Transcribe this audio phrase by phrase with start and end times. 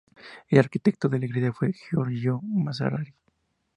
[0.49, 3.13] El arquitecto de la iglesia fue Giorgio Massari.